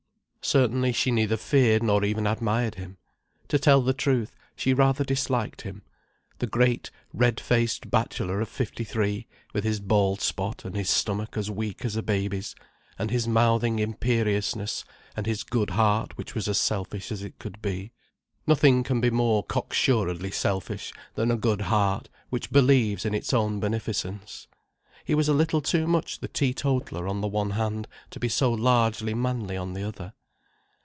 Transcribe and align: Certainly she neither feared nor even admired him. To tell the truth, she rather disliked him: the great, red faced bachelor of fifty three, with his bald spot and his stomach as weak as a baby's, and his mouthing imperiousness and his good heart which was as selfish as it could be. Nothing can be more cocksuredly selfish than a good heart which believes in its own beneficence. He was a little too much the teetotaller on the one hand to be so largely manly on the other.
Certainly 0.43 0.93
she 0.93 1.11
neither 1.11 1.37
feared 1.37 1.83
nor 1.83 2.03
even 2.03 2.25
admired 2.25 2.75
him. 2.75 2.97
To 3.49 3.59
tell 3.59 3.81
the 3.81 3.93
truth, 3.93 4.35
she 4.55 4.73
rather 4.73 5.03
disliked 5.05 5.61
him: 5.61 5.83
the 6.39 6.47
great, 6.47 6.89
red 7.13 7.39
faced 7.39 7.91
bachelor 7.91 8.41
of 8.41 8.49
fifty 8.49 8.83
three, 8.83 9.27
with 9.53 9.63
his 9.63 9.79
bald 9.79 10.19
spot 10.19 10.65
and 10.65 10.75
his 10.75 10.89
stomach 10.89 11.37
as 11.37 11.51
weak 11.51 11.85
as 11.85 11.95
a 11.95 12.01
baby's, 12.01 12.53
and 12.97 13.11
his 13.11 13.27
mouthing 13.27 13.77
imperiousness 13.77 14.83
and 15.15 15.27
his 15.27 15.43
good 15.43 15.69
heart 15.69 16.17
which 16.17 16.33
was 16.35 16.47
as 16.49 16.57
selfish 16.57 17.11
as 17.11 17.21
it 17.21 17.37
could 17.37 17.61
be. 17.61 17.93
Nothing 18.47 18.83
can 18.83 18.99
be 18.99 19.11
more 19.11 19.43
cocksuredly 19.43 20.31
selfish 20.33 20.91
than 21.13 21.29
a 21.29 21.37
good 21.37 21.61
heart 21.61 22.09
which 22.29 22.51
believes 22.51 23.05
in 23.05 23.13
its 23.13 23.31
own 23.31 23.59
beneficence. 23.59 24.47
He 25.05 25.13
was 25.15 25.29
a 25.29 25.33
little 25.33 25.61
too 25.61 25.85
much 25.87 26.17
the 26.19 26.27
teetotaller 26.27 27.07
on 27.07 27.21
the 27.21 27.27
one 27.29 27.51
hand 27.51 27.87
to 28.09 28.19
be 28.19 28.27
so 28.27 28.51
largely 28.51 29.13
manly 29.13 29.55
on 29.55 29.73
the 29.73 29.83
other. 29.83 30.13